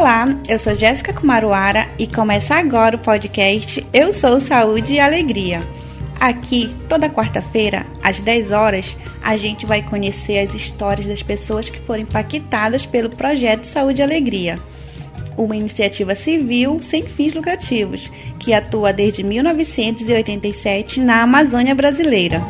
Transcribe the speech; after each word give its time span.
Olá, 0.00 0.34
eu 0.48 0.58
sou 0.58 0.74
Jéssica 0.74 1.12
Kumaruara 1.12 1.86
e 1.98 2.06
começa 2.06 2.54
agora 2.54 2.96
o 2.96 2.98
podcast 2.98 3.86
Eu 3.92 4.14
Sou 4.14 4.40
Saúde 4.40 4.94
e 4.94 4.98
Alegria. 4.98 5.60
Aqui, 6.18 6.74
toda 6.88 7.10
quarta-feira, 7.10 7.84
às 8.02 8.18
10 8.18 8.50
horas, 8.50 8.96
a 9.22 9.36
gente 9.36 9.66
vai 9.66 9.82
conhecer 9.82 10.38
as 10.38 10.54
histórias 10.54 11.06
das 11.06 11.22
pessoas 11.22 11.68
que 11.68 11.78
foram 11.80 12.00
impactadas 12.00 12.86
pelo 12.86 13.10
projeto 13.10 13.66
Saúde 13.66 14.00
e 14.00 14.02
Alegria, 14.02 14.58
uma 15.36 15.54
iniciativa 15.54 16.14
civil 16.14 16.80
sem 16.82 17.02
fins 17.02 17.34
lucrativos 17.34 18.10
que 18.38 18.54
atua 18.54 18.94
desde 18.94 19.22
1987 19.22 20.98
na 20.98 21.20
Amazônia 21.20 21.74
brasileira. 21.74 22.40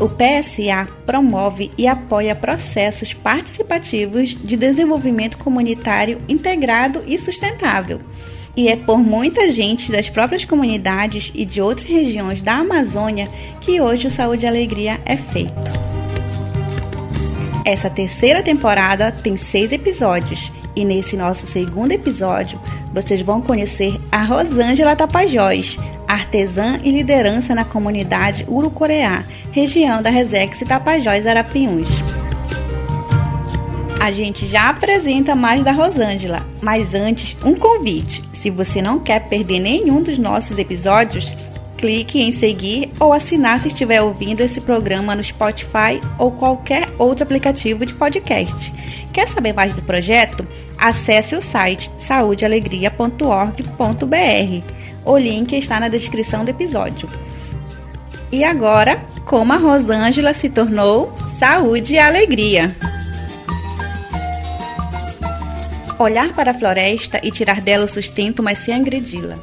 O 0.00 0.08
PSA 0.08 0.88
promove 1.06 1.70
e 1.78 1.86
apoia 1.86 2.34
processos 2.34 3.14
participativos 3.14 4.30
de 4.30 4.56
desenvolvimento 4.56 5.38
comunitário 5.38 6.18
integrado 6.28 7.04
e 7.06 7.16
sustentável. 7.16 8.00
E 8.56 8.68
é 8.68 8.76
por 8.76 8.98
muita 8.98 9.50
gente 9.50 9.90
das 9.90 10.08
próprias 10.08 10.44
comunidades 10.44 11.30
e 11.34 11.44
de 11.44 11.60
outras 11.60 11.88
regiões 11.88 12.42
da 12.42 12.56
Amazônia 12.56 13.28
que 13.60 13.80
hoje 13.80 14.08
o 14.08 14.10
Saúde 14.10 14.46
e 14.46 14.48
Alegria 14.48 15.00
é 15.04 15.16
feito. 15.16 15.54
Essa 17.64 17.88
terceira 17.88 18.42
temporada 18.42 19.10
tem 19.10 19.36
seis 19.36 19.72
episódios 19.72 20.52
e 20.76 20.84
nesse 20.84 21.16
nosso 21.16 21.46
segundo 21.46 21.92
episódio 21.92 22.60
vocês 22.92 23.20
vão 23.20 23.40
conhecer 23.40 23.98
a 24.10 24.22
Rosângela 24.22 24.94
Tapajós, 24.94 25.76
artesã 26.14 26.80
e 26.82 26.90
liderança 26.90 27.54
na 27.54 27.64
comunidade 27.64 28.44
Urucoreá, 28.48 29.24
região 29.52 30.02
da 30.02 30.10
Resex 30.10 30.60
Tapajós 30.60 31.26
Arapiuns. 31.26 31.88
A 34.00 34.12
gente 34.12 34.46
já 34.46 34.68
apresenta 34.68 35.34
mais 35.34 35.64
da 35.64 35.72
Rosângela, 35.72 36.46
mas 36.60 36.94
antes, 36.94 37.36
um 37.44 37.54
convite. 37.54 38.22
Se 38.34 38.50
você 38.50 38.82
não 38.82 38.98
quer 38.98 39.28
perder 39.28 39.60
nenhum 39.60 40.02
dos 40.02 40.18
nossos 40.18 40.58
episódios, 40.58 41.34
clique 41.78 42.20
em 42.20 42.30
seguir 42.30 42.92
ou 43.00 43.12
assinar 43.12 43.60
se 43.60 43.68
estiver 43.68 44.02
ouvindo 44.02 44.40
esse 44.40 44.60
programa 44.60 45.14
no 45.14 45.24
Spotify 45.24 46.00
ou 46.18 46.32
qualquer 46.32 46.90
outro 46.98 47.24
aplicativo 47.24 47.86
de 47.86 47.94
podcast. 47.94 48.72
Quer 49.12 49.28
saber 49.28 49.52
mais 49.52 49.74
do 49.74 49.82
projeto? 49.82 50.46
Acesse 50.76 51.34
o 51.34 51.42
site 51.42 51.90
saudealegria.org.br. 51.98 54.83
O 55.04 55.18
link 55.18 55.52
está 55.52 55.78
na 55.78 55.88
descrição 55.88 56.44
do 56.44 56.50
episódio. 56.50 57.08
E 58.32 58.42
agora, 58.42 59.04
como 59.24 59.52
a 59.52 59.56
Rosângela 59.56 60.32
se 60.34 60.48
tornou 60.48 61.12
saúde 61.38 61.94
e 61.94 61.98
alegria. 61.98 62.74
Olhar 65.98 66.32
para 66.32 66.50
a 66.50 66.54
floresta 66.54 67.20
e 67.22 67.30
tirar 67.30 67.60
dela 67.60 67.84
o 67.84 67.88
sustento, 67.88 68.42
mas 68.42 68.58
sem 68.58 68.74
agredi-la. 68.74 69.36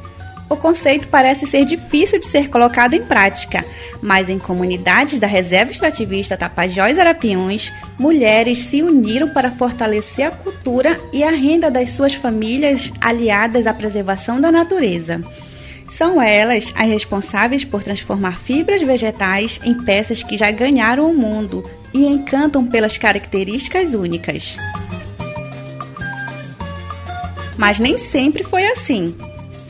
O 0.52 0.56
conceito 0.56 1.08
parece 1.08 1.46
ser 1.46 1.64
difícil 1.64 2.20
de 2.20 2.26
ser 2.26 2.50
colocado 2.50 2.92
em 2.92 3.02
prática, 3.02 3.64
mas 4.02 4.28
em 4.28 4.38
comunidades 4.38 5.18
da 5.18 5.26
Reserva 5.26 5.72
Extrativista 5.72 6.36
Tapajós 6.36 6.98
Arapiuns, 6.98 7.72
mulheres 7.98 8.64
se 8.64 8.82
uniram 8.82 9.30
para 9.30 9.50
fortalecer 9.50 10.26
a 10.26 10.30
cultura 10.30 11.00
e 11.10 11.24
a 11.24 11.30
renda 11.30 11.70
das 11.70 11.88
suas 11.90 12.12
famílias 12.12 12.92
aliadas 13.00 13.66
à 13.66 13.72
preservação 13.72 14.42
da 14.42 14.52
natureza. 14.52 15.22
São 16.02 16.20
elas 16.20 16.72
as 16.74 16.88
responsáveis 16.88 17.64
por 17.64 17.84
transformar 17.84 18.36
fibras 18.36 18.82
vegetais 18.82 19.60
em 19.62 19.72
peças 19.84 20.20
que 20.20 20.36
já 20.36 20.50
ganharam 20.50 21.08
o 21.08 21.14
mundo 21.14 21.64
e 21.94 22.04
encantam 22.04 22.66
pelas 22.66 22.98
características 22.98 23.94
únicas. 23.94 24.56
Mas 27.56 27.78
nem 27.78 27.96
sempre 27.98 28.42
foi 28.42 28.66
assim. 28.66 29.16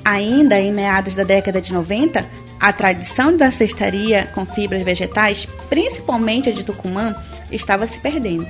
Ainda 0.02 0.58
em 0.58 0.72
meados 0.72 1.14
da 1.14 1.22
década 1.22 1.60
de 1.60 1.70
90, 1.70 2.24
a 2.58 2.72
tradição 2.72 3.36
da 3.36 3.50
cestaria 3.50 4.26
com 4.28 4.46
fibras 4.46 4.82
vegetais, 4.82 5.46
principalmente 5.68 6.48
a 6.48 6.52
de 6.52 6.64
Tucumã, 6.64 7.14
estava 7.50 7.86
se 7.86 7.98
perdendo. 7.98 8.48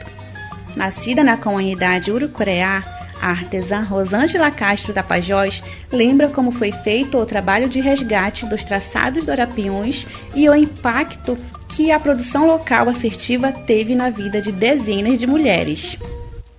Nascida 0.76 1.25
na 1.25 1.37
comunidade 1.37 2.12
Urucoreá, 2.12 3.02
a 3.22 3.31
artesã 3.31 3.83
Rosângela 3.83 4.50
Castro 4.50 4.93
Tapajós 4.93 5.62
lembra 5.93 6.28
como 6.28 6.50
foi 6.50 6.72
feito 6.72 7.16
o 7.16 7.25
trabalho 7.25 7.69
de 7.69 7.81
resgate 7.81 8.44
dos 8.47 8.65
traçados 8.65 9.25
do 9.25 9.31
Arapiuns 9.31 10.05
e 10.34 10.49
o 10.49 10.55
impacto 10.55 11.37
que 11.69 11.93
a 11.93 12.00
produção 12.00 12.47
local 12.47 12.88
assertiva 12.88 13.53
teve 13.53 13.94
na 13.94 14.10
vida 14.10 14.43
de 14.43 14.50
dezenas 14.50 15.19
de 15.19 15.27
mulheres. 15.27 15.97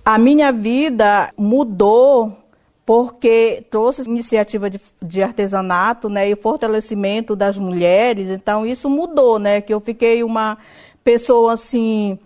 A 0.02 0.18
minha 0.18 0.50
vida 0.50 1.30
mudou 1.36 2.36
porque 2.86 3.64
trouxe 3.70 4.02
iniciativa 4.02 4.68
de, 4.68 4.80
de, 5.02 5.22
artesanato, 5.22 6.08
né, 6.08 6.28
e 6.28 6.36
fortalecimento 6.36 7.36
das 7.36 7.58
mulheres. 7.58 8.28
Então 8.28 8.66
isso 8.66 8.90
mudou, 8.90 9.38
né, 9.38 9.60
que 9.60 9.72
eu 9.72 9.80
fiquei 9.80 10.22
uma 10.22 10.58
pessoa 11.02 11.54
assim 11.54 12.18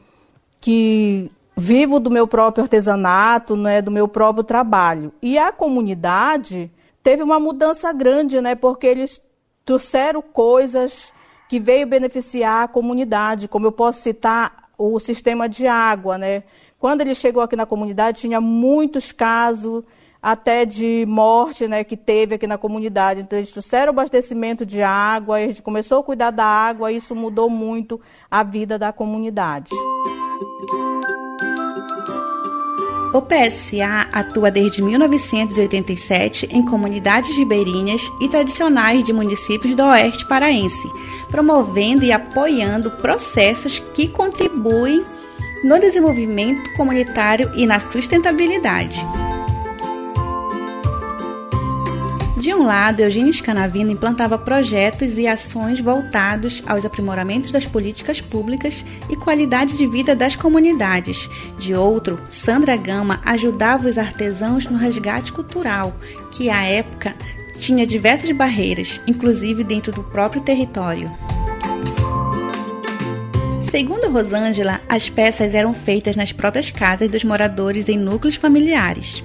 que 0.60 1.30
vivo 1.58 1.98
do 1.98 2.08
meu 2.08 2.26
próprio 2.26 2.62
artesanato, 2.62 3.56
né, 3.56 3.82
do 3.82 3.90
meu 3.90 4.06
próprio 4.06 4.44
trabalho. 4.44 5.12
E 5.20 5.36
a 5.36 5.50
comunidade 5.50 6.70
teve 7.02 7.20
uma 7.20 7.40
mudança 7.40 7.92
grande, 7.92 8.40
né, 8.40 8.54
porque 8.54 8.86
eles 8.86 9.20
trouxeram 9.64 10.22
coisas 10.22 11.12
que 11.48 11.58
veio 11.58 11.86
beneficiar 11.86 12.64
a 12.64 12.68
comunidade, 12.68 13.48
como 13.48 13.66
eu 13.66 13.72
posso 13.72 14.00
citar 14.02 14.68
o 14.78 15.00
sistema 15.00 15.48
de 15.48 15.66
água, 15.66 16.16
né? 16.16 16.44
Quando 16.78 17.00
ele 17.00 17.14
chegou 17.14 17.42
aqui 17.42 17.56
na 17.56 17.66
comunidade, 17.66 18.20
tinha 18.20 18.40
muitos 18.40 19.10
casos 19.10 19.82
até 20.22 20.64
de 20.64 21.04
morte, 21.08 21.66
né, 21.66 21.82
que 21.82 21.96
teve 21.96 22.36
aqui 22.36 22.46
na 22.46 22.56
comunidade. 22.56 23.22
Então 23.22 23.36
eles 23.36 23.50
trouxeram 23.50 23.90
abastecimento 23.90 24.64
de 24.64 24.80
água, 24.80 25.38
a 25.38 25.40
gente 25.40 25.62
começou 25.62 26.00
a 26.00 26.04
cuidar 26.04 26.30
da 26.30 26.44
água, 26.44 26.92
e 26.92 26.96
isso 26.96 27.16
mudou 27.16 27.50
muito 27.50 28.00
a 28.30 28.44
vida 28.44 28.78
da 28.78 28.92
comunidade. 28.92 29.70
O 33.12 33.22
PSA 33.22 34.06
atua 34.12 34.50
desde 34.50 34.82
1987 34.82 36.48
em 36.50 36.62
comunidades 36.64 37.34
ribeirinhas 37.36 38.02
e 38.20 38.28
tradicionais 38.28 39.02
de 39.02 39.14
municípios 39.14 39.74
do 39.74 39.82
Oeste 39.84 40.26
Paraense, 40.28 40.88
promovendo 41.28 42.04
e 42.04 42.12
apoiando 42.12 42.90
processos 42.90 43.78
que 43.94 44.08
contribuem 44.08 45.02
no 45.64 45.78
desenvolvimento 45.80 46.72
comunitário 46.74 47.50
e 47.56 47.66
na 47.66 47.80
sustentabilidade. 47.80 49.00
De 52.48 52.54
um 52.54 52.62
lado, 52.62 53.00
Eugênio 53.00 53.30
Scanavino 53.30 53.90
implantava 53.90 54.38
projetos 54.38 55.18
e 55.18 55.26
ações 55.26 55.80
voltados 55.80 56.62
aos 56.66 56.82
aprimoramentos 56.82 57.52
das 57.52 57.66
políticas 57.66 58.22
públicas 58.22 58.86
e 59.10 59.16
qualidade 59.16 59.76
de 59.76 59.86
vida 59.86 60.16
das 60.16 60.34
comunidades. 60.34 61.28
De 61.58 61.74
outro, 61.74 62.18
Sandra 62.30 62.74
Gama 62.74 63.20
ajudava 63.22 63.86
os 63.86 63.98
artesãos 63.98 64.66
no 64.66 64.78
resgate 64.78 65.30
cultural, 65.30 65.94
que 66.32 66.48
à 66.48 66.64
época 66.64 67.14
tinha 67.58 67.86
diversas 67.86 68.32
barreiras, 68.32 68.98
inclusive 69.06 69.62
dentro 69.62 69.92
do 69.92 70.02
próprio 70.02 70.40
território. 70.40 71.12
Segundo 73.60 74.08
Rosângela, 74.08 74.80
as 74.88 75.10
peças 75.10 75.54
eram 75.54 75.74
feitas 75.74 76.16
nas 76.16 76.32
próprias 76.32 76.70
casas 76.70 77.10
dos 77.10 77.24
moradores 77.24 77.90
em 77.90 77.98
núcleos 77.98 78.36
familiares 78.36 79.22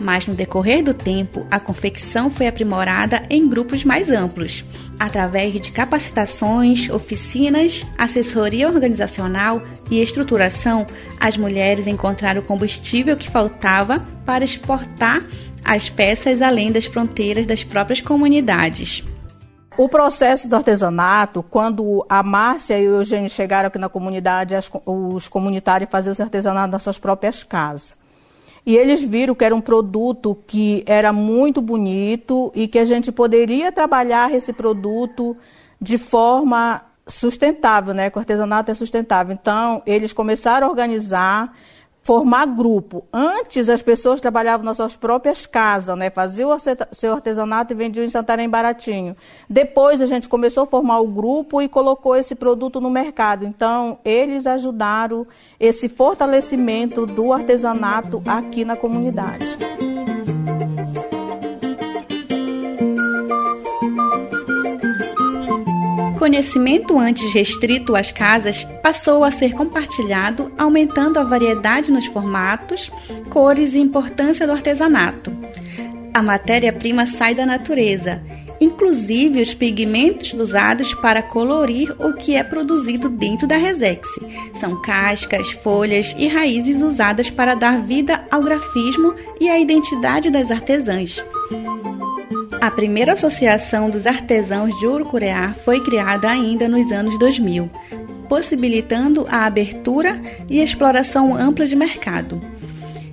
mas 0.00 0.26
no 0.26 0.34
decorrer 0.34 0.82
do 0.82 0.94
tempo 0.94 1.46
a 1.50 1.60
confecção 1.60 2.30
foi 2.30 2.46
aprimorada 2.46 3.22
em 3.30 3.48
grupos 3.48 3.84
mais 3.84 4.10
amplos, 4.10 4.64
através 4.98 5.52
de 5.60 5.70
capacitações, 5.70 6.88
oficinas, 6.90 7.84
assessoria 7.96 8.68
organizacional 8.68 9.62
e 9.90 10.00
estruturação. 10.00 10.86
As 11.20 11.36
mulheres 11.36 11.86
encontraram 11.86 12.40
o 12.40 12.44
combustível 12.44 13.16
que 13.16 13.30
faltava 13.30 14.04
para 14.24 14.44
exportar 14.44 15.22
as 15.64 15.88
peças 15.88 16.42
além 16.42 16.70
das 16.70 16.84
fronteiras 16.84 17.46
das 17.46 17.64
próprias 17.64 18.00
comunidades. 18.00 19.02
O 19.76 19.88
processo 19.88 20.48
do 20.48 20.54
artesanato, 20.54 21.42
quando 21.42 22.06
a 22.08 22.22
Márcia 22.22 22.78
e 22.78 22.86
o 22.86 22.96
Eugênio 22.96 23.28
chegaram 23.28 23.66
aqui 23.66 23.78
na 23.78 23.88
comunidade, 23.88 24.54
os 24.86 25.26
comunitários 25.26 25.90
faziam 25.90 26.12
esse 26.12 26.22
artesanato 26.22 26.70
nas 26.70 26.82
suas 26.82 26.98
próprias 26.98 27.42
casas. 27.42 28.03
E 28.66 28.76
eles 28.76 29.02
viram 29.02 29.34
que 29.34 29.44
era 29.44 29.54
um 29.54 29.60
produto 29.60 30.36
que 30.46 30.82
era 30.86 31.12
muito 31.12 31.60
bonito 31.60 32.50
e 32.54 32.66
que 32.66 32.78
a 32.78 32.84
gente 32.84 33.12
poderia 33.12 33.70
trabalhar 33.70 34.32
esse 34.32 34.52
produto 34.52 35.36
de 35.80 35.98
forma 35.98 36.80
sustentável, 37.06 37.92
né? 37.92 38.08
Que 38.08 38.16
o 38.16 38.20
artesanato 38.20 38.70
é 38.70 38.74
sustentável. 38.74 39.34
Então, 39.34 39.82
eles 39.84 40.12
começaram 40.12 40.66
a 40.66 40.70
organizar 40.70 41.54
formar 42.04 42.46
grupo. 42.46 43.04
Antes 43.10 43.68
as 43.70 43.80
pessoas 43.80 44.20
trabalhavam 44.20 44.64
nas 44.64 44.76
suas 44.76 44.94
próprias 44.94 45.46
casas, 45.46 45.96
né? 45.96 46.10
Faziam 46.10 46.50
o 46.50 46.60
seu 46.94 47.14
artesanato 47.14 47.72
e 47.72 47.76
vendiam 47.76 48.04
em 48.04 48.10
Santarém 48.10 48.48
baratinho. 48.48 49.16
Depois 49.48 50.02
a 50.02 50.06
gente 50.06 50.28
começou 50.28 50.64
a 50.64 50.66
formar 50.66 51.00
o 51.00 51.08
grupo 51.08 51.62
e 51.62 51.68
colocou 51.68 52.14
esse 52.14 52.34
produto 52.34 52.78
no 52.78 52.90
mercado. 52.90 53.46
Então, 53.46 53.98
eles 54.04 54.46
ajudaram 54.46 55.26
esse 55.58 55.88
fortalecimento 55.88 57.06
do 57.06 57.32
artesanato 57.32 58.22
aqui 58.26 58.66
na 58.66 58.76
comunidade. 58.76 59.46
Conhecimento 66.24 66.98
antes 66.98 67.34
restrito 67.34 67.94
às 67.94 68.10
casas 68.10 68.66
passou 68.82 69.24
a 69.24 69.30
ser 69.30 69.52
compartilhado, 69.52 70.50
aumentando 70.56 71.18
a 71.18 71.22
variedade 71.22 71.92
nos 71.92 72.06
formatos, 72.06 72.90
cores 73.28 73.74
e 73.74 73.78
importância 73.78 74.46
do 74.46 74.54
artesanato. 74.54 75.30
A 76.14 76.22
matéria-prima 76.22 77.04
sai 77.04 77.34
da 77.34 77.44
natureza, 77.44 78.22
inclusive 78.58 79.42
os 79.42 79.52
pigmentos 79.52 80.32
usados 80.32 80.94
para 80.94 81.22
colorir 81.22 81.94
o 81.98 82.14
que 82.14 82.36
é 82.36 82.42
produzido 82.42 83.10
dentro 83.10 83.46
da 83.46 83.58
Resex. 83.58 84.08
São 84.58 84.80
cascas, 84.80 85.50
folhas 85.50 86.16
e 86.16 86.26
raízes 86.26 86.80
usadas 86.80 87.28
para 87.28 87.54
dar 87.54 87.82
vida 87.82 88.24
ao 88.30 88.40
grafismo 88.40 89.14
e 89.38 89.50
à 89.50 89.60
identidade 89.60 90.30
das 90.30 90.50
artesãs. 90.50 91.22
A 92.64 92.70
primeira 92.70 93.12
associação 93.12 93.90
dos 93.90 94.06
artesãos 94.06 94.74
de 94.78 94.86
Urucureá 94.86 95.52
foi 95.52 95.82
criada 95.82 96.30
ainda 96.30 96.66
nos 96.66 96.90
anos 96.90 97.18
2000, 97.18 97.68
possibilitando 98.26 99.26
a 99.28 99.44
abertura 99.44 100.18
e 100.48 100.62
exploração 100.62 101.36
ampla 101.36 101.66
de 101.66 101.76
mercado. 101.76 102.40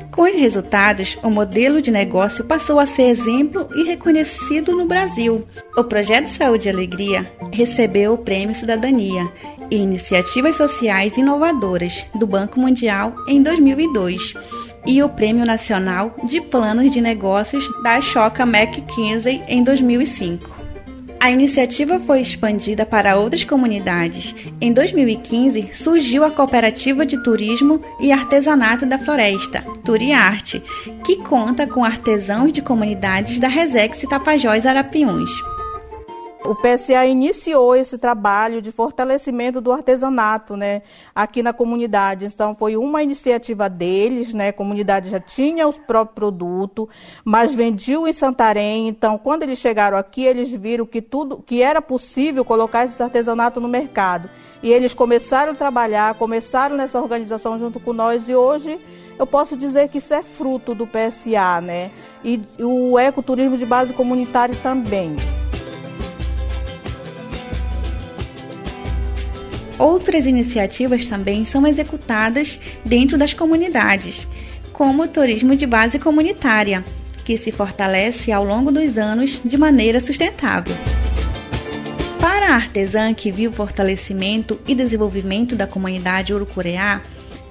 Com 0.09 0.21
os 0.21 0.33
resultados, 0.33 1.18
o 1.21 1.30
modelo 1.30 1.81
de 1.81 1.92
negócio 1.92 2.45
passou 2.45 2.80
a 2.80 2.86
ser 2.86 3.09
exemplo 3.09 3.68
e 3.75 3.83
reconhecido 3.83 4.74
no 4.74 4.86
Brasil. 4.86 5.45
O 5.75 5.83
projeto 5.83 6.27
Saúde 6.27 6.69
e 6.69 6.71
Alegria 6.71 7.30
recebeu 7.51 8.13
o 8.13 8.18
Prêmio 8.18 8.56
Cidadania 8.56 9.27
e 9.69 9.75
Iniciativas 9.75 10.56
Sociais 10.56 11.18
Inovadoras 11.18 12.07
do 12.15 12.25
Banco 12.25 12.57
Mundial 12.57 13.13
em 13.27 13.44
2002 13.44 14.33
e 14.85 15.01
o 15.03 15.09
Prêmio 15.09 15.45
Nacional 15.45 16.15
de 16.23 16.41
Planos 16.41 16.91
de 16.91 17.01
Negócios 17.01 17.63
da 17.83 17.99
Choca 18.01 18.43
McKinsey 18.43 19.41
em 19.47 19.63
2005. 19.63 20.61
A 21.21 21.29
iniciativa 21.29 21.99
foi 21.99 22.19
expandida 22.19 22.83
para 22.83 23.15
outras 23.15 23.43
comunidades. 23.43 24.33
Em 24.59 24.73
2015, 24.73 25.69
surgiu 25.71 26.23
a 26.23 26.31
Cooperativa 26.31 27.05
de 27.05 27.21
Turismo 27.21 27.79
e 27.99 28.11
Artesanato 28.11 28.87
da 28.87 28.97
Floresta, 28.97 29.63
Turiarte, 29.83 30.63
que 31.05 31.17
conta 31.17 31.67
com 31.67 31.83
artesãos 31.83 32.51
de 32.51 32.63
comunidades 32.63 33.37
da 33.37 33.47
Resex 33.47 34.01
Tapajós 34.09 34.65
Arapiuns. 34.65 35.29
O 36.43 36.55
PSA 36.55 37.05
iniciou 37.05 37.75
esse 37.75 37.99
trabalho 37.99 38.63
de 38.63 38.71
fortalecimento 38.71 39.61
do 39.61 39.71
artesanato, 39.71 40.57
né, 40.57 40.81
aqui 41.13 41.43
na 41.43 41.53
comunidade. 41.53 42.25
Então 42.25 42.55
foi 42.55 42.75
uma 42.75 43.03
iniciativa 43.03 43.69
deles, 43.69 44.33
né, 44.33 44.49
a 44.49 44.53
comunidade 44.53 45.09
já 45.09 45.19
tinha 45.19 45.67
o 45.67 45.73
próprio 45.73 46.15
produto, 46.15 46.89
mas 47.23 47.53
vendiam 47.53 48.07
em 48.07 48.13
Santarém. 48.13 48.88
Então, 48.88 49.19
quando 49.19 49.43
eles 49.43 49.59
chegaram 49.59 49.95
aqui, 49.95 50.25
eles 50.25 50.51
viram 50.51 50.85
que 50.85 50.99
tudo, 50.99 51.43
que 51.45 51.61
era 51.61 51.79
possível 51.79 52.43
colocar 52.43 52.85
esse 52.85 53.01
artesanato 53.01 53.61
no 53.61 53.67
mercado. 53.67 54.27
E 54.63 54.71
eles 54.71 54.95
começaram 54.95 55.51
a 55.51 55.55
trabalhar, 55.55 56.15
começaram 56.15 56.75
nessa 56.75 56.99
organização 56.99 57.57
junto 57.59 57.79
com 57.79 57.93
nós 57.93 58.27
e 58.27 58.35
hoje 58.35 58.79
eu 59.17 59.27
posso 59.27 59.55
dizer 59.55 59.89
que 59.89 59.99
isso 59.99 60.13
é 60.13 60.23
fruto 60.23 60.73
do 60.73 60.88
PSA, 60.88 61.61
né? 61.61 61.91
E 62.23 62.41
o 62.59 62.97
ecoturismo 62.97 63.57
de 63.57 63.65
base 63.65 63.93
comunitária 63.93 64.55
também. 64.63 65.15
Outras 69.81 70.27
iniciativas 70.27 71.07
também 71.07 71.43
são 71.43 71.65
executadas 71.65 72.59
dentro 72.85 73.17
das 73.17 73.33
comunidades, 73.33 74.27
como 74.71 75.01
o 75.01 75.07
turismo 75.07 75.55
de 75.55 75.65
base 75.65 75.97
comunitária, 75.97 76.85
que 77.25 77.35
se 77.35 77.51
fortalece 77.51 78.31
ao 78.31 78.45
longo 78.45 78.71
dos 78.71 78.95
anos 78.95 79.41
de 79.43 79.57
maneira 79.57 79.99
sustentável. 79.99 80.75
Para 82.19 82.49
a 82.49 82.55
artesã 82.55 83.11
que 83.11 83.31
viu 83.31 83.49
o 83.49 83.53
fortalecimento 83.53 84.61
e 84.67 84.75
desenvolvimento 84.75 85.55
da 85.55 85.65
comunidade 85.65 86.31
urucureá, 86.31 87.01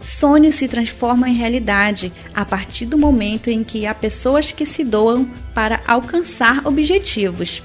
sonhos 0.00 0.54
se 0.54 0.68
transformam 0.68 1.28
em 1.28 1.34
realidade 1.34 2.12
a 2.32 2.44
partir 2.44 2.86
do 2.86 2.96
momento 2.96 3.50
em 3.50 3.64
que 3.64 3.86
há 3.86 3.92
pessoas 3.92 4.52
que 4.52 4.64
se 4.64 4.84
doam 4.84 5.28
para 5.52 5.80
alcançar 5.84 6.64
objetivos. 6.64 7.60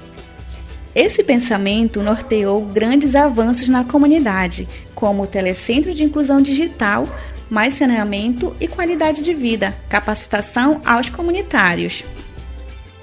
Esse 0.96 1.22
pensamento 1.22 2.02
norteou 2.02 2.62
grandes 2.62 3.14
avanços 3.14 3.68
na 3.68 3.84
comunidade, 3.84 4.66
como 4.94 5.24
o 5.24 5.26
Telecentro 5.26 5.92
de 5.92 6.02
Inclusão 6.02 6.40
Digital, 6.40 7.06
mais 7.50 7.74
saneamento 7.74 8.56
e 8.58 8.66
qualidade 8.66 9.20
de 9.20 9.34
vida, 9.34 9.76
capacitação 9.90 10.80
aos 10.86 11.10
comunitários. 11.10 12.02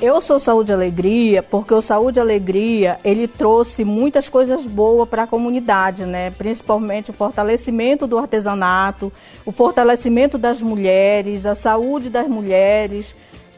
Eu 0.02 0.20
sou 0.24 0.40
Saúde 0.40 0.72
e 0.72 0.74
Alegria 0.74 1.44
porque 1.44 1.72
o 1.72 1.84
Saúde 1.84 2.18
e 2.18 2.20
Alegria 2.20 2.98
ele 3.06 3.28
trouxe 3.28 3.86
muitas 3.86 4.28
coisas 4.28 4.66
boas 4.66 5.08
para 5.08 5.24
a 5.24 5.28
comunidade, 5.28 6.04
né? 6.04 6.32
Principalmente 6.32 7.12
o 7.12 7.14
fortalecimento 7.14 8.08
do 8.08 8.18
artesanato, 8.18 9.14
o 9.46 9.52
fortalecimento 9.52 10.40
das 10.40 10.64
mulheres, 10.64 11.46
a 11.46 11.54
saúde 11.54 12.10
das 12.10 12.28
mulheres, 12.28 13.16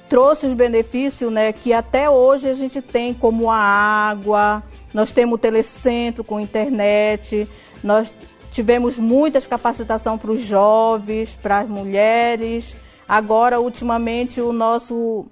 trouxe 0.09 0.47
os 0.47 0.53
benefícios 0.53 1.31
né, 1.31 1.51
que 1.51 1.73
até 1.73 2.09
hoje 2.09 2.49
a 2.49 2.53
gente 2.53 2.81
tem, 2.81 3.13
como 3.13 3.49
a 3.49 3.57
água, 3.57 4.63
nós 4.93 5.11
temos 5.11 5.35
o 5.35 5.37
telecentro 5.37 6.23
com 6.23 6.39
internet, 6.39 7.47
nós 7.83 8.13
tivemos 8.51 8.97
muitas 8.97 9.45
capacitação 9.45 10.17
para 10.17 10.31
os 10.31 10.39
jovens, 10.39 11.37
para 11.41 11.59
as 11.59 11.69
mulheres. 11.69 12.75
Agora, 13.07 13.59
ultimamente, 13.59 14.39
o 14.39 14.53
nosso, 14.53 15.25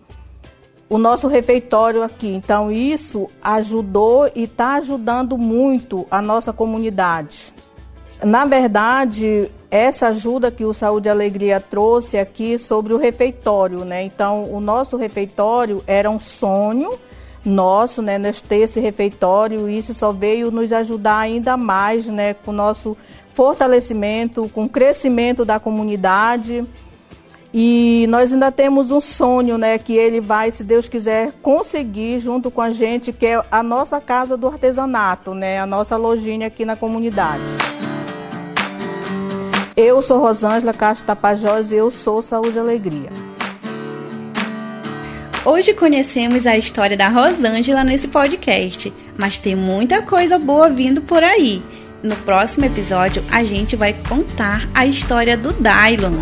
o 0.90 0.98
nosso 0.98 1.28
refeitório 1.30 2.04
aqui. 2.04 2.28
Então, 2.28 2.70
isso 2.70 3.30
ajudou 3.42 4.30
e 4.36 4.44
está 4.44 4.76
ajudando 4.76 5.38
muito 5.38 6.06
a 6.12 6.22
nossa 6.22 6.52
comunidade. 6.52 7.54
Na 8.22 8.44
verdade, 8.44 9.50
essa 9.74 10.10
ajuda 10.10 10.52
que 10.52 10.64
o 10.64 10.72
Saúde 10.72 11.10
Alegria 11.10 11.60
trouxe 11.60 12.16
aqui 12.16 12.60
sobre 12.60 12.94
o 12.94 12.98
refeitório, 12.98 13.84
né? 13.84 14.04
Então, 14.04 14.44
o 14.44 14.60
nosso 14.60 14.96
refeitório 14.98 15.84
era 15.88 16.12
um 16.12 16.20
sonho 16.20 16.94
nosso, 17.44 18.00
né? 18.00 18.20
Nós 18.20 18.40
ter 18.40 18.58
esse 18.58 18.80
refeitório 18.80 19.68
e 19.68 19.80
isso 19.80 19.92
só 19.92 20.12
veio 20.12 20.52
nos 20.52 20.72
ajudar 20.72 21.18
ainda 21.18 21.58
mais, 21.58 22.06
né? 22.06 22.36
Com 22.36 22.52
o 22.52 22.54
nosso 22.54 22.96
fortalecimento, 23.34 24.48
com 24.54 24.66
o 24.66 24.70
crescimento 24.70 25.44
da 25.44 25.60
comunidade. 25.60 26.64
E 27.52 28.06
nós 28.10 28.32
ainda 28.32 28.52
temos 28.52 28.92
um 28.92 29.02
sonho, 29.02 29.60
né, 29.60 29.78
que 29.78 29.94
ele 29.96 30.20
vai, 30.20 30.50
se 30.52 30.64
Deus 30.64 30.88
quiser, 30.88 31.32
conseguir 31.42 32.20
junto 32.20 32.50
com 32.50 32.62
a 32.62 32.72
gente, 32.72 33.14
que 33.14 33.28
é 33.28 33.44
a 33.52 33.62
nossa 33.62 34.02
casa 34.02 34.36
do 34.36 34.48
artesanato, 34.48 35.36
né, 35.36 35.60
a 35.60 35.66
nossa 35.66 35.96
lojinha 35.96 36.48
aqui 36.48 36.66
na 36.66 36.76
comunidade. 36.76 37.44
Eu 39.76 40.04
sou 40.04 40.20
Rosângela 40.20 40.72
Castro 40.72 41.08
Tapajós 41.08 41.72
e 41.72 41.76
eu 41.76 41.90
sou 41.90 42.22
Saúde 42.22 42.58
e 42.58 42.60
Alegria. 42.60 43.10
Hoje 45.44 45.74
conhecemos 45.74 46.46
a 46.46 46.56
história 46.56 46.96
da 46.96 47.08
Rosângela 47.08 47.84
nesse 47.84 48.08
podcast, 48.08 48.94
mas 49.18 49.40
tem 49.40 49.56
muita 49.56 50.04
coisa 50.04 50.38
boa 50.38 50.70
vindo 50.70 51.02
por 51.02 51.24
aí. 51.24 51.64
No 52.04 52.16
próximo 52.18 52.66
episódio, 52.66 53.24
a 53.32 53.44
gente 53.44 53.76
vai 53.76 53.94
contar 54.08 54.70
a 54.76 54.86
história 54.86 55.36
do 55.36 55.52
Dylon. 55.52 56.20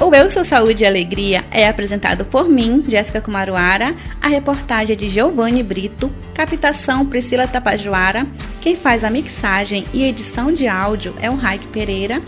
O 0.00 0.14
Eu 0.14 0.30
Sou 0.30 0.44
Saúde 0.44 0.84
e 0.84 0.86
Alegria 0.86 1.44
é 1.50 1.68
apresentado 1.68 2.24
por 2.24 2.48
mim, 2.48 2.84
Jéssica 2.86 3.20
Kumaruara, 3.20 3.94
a 4.20 4.28
reportagem 4.28 4.94
é 4.94 4.96
de 4.96 5.08
Giovanni 5.08 5.64
Brito, 5.64 6.12
captação 6.32 7.06
Priscila 7.06 7.48
Tapajoara, 7.48 8.26
quem 8.64 8.74
faz 8.74 9.04
a 9.04 9.10
mixagem 9.10 9.84
e 9.92 10.02
edição 10.02 10.50
de 10.50 10.66
áudio 10.66 11.14
é 11.20 11.30
o 11.30 11.34
Raik 11.34 11.68
Pereira, 11.68 12.22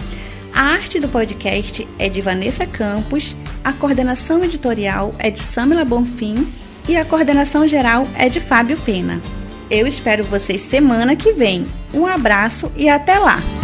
a 0.53 0.61
arte 0.61 1.01
do 1.01 1.09
podcast 1.09 1.89
é 1.99 2.11
de 2.11 2.21
Vanessa 2.21 2.67
Campos, 2.67 3.35
a 3.65 3.73
coordenação 3.73 4.45
editorial 4.45 5.15
é 5.19 5.31
de 5.31 5.41
Samila 5.41 5.83
Bonfim 5.83 6.53
e 6.87 6.95
a 6.95 7.07
coordenação 7.07 7.67
geral 7.67 8.07
é 8.15 8.29
de 8.29 8.39
Fábio 8.39 8.77
Pena. 8.77 9.19
Eu 9.71 9.87
espero 9.87 10.25
vocês 10.25 10.61
semana 10.61 11.17
que 11.17 11.33
vem. 11.33 11.67
Um 11.95 12.05
abraço 12.05 12.71
e 12.77 12.87
até 12.87 13.19
lá! 13.19 13.56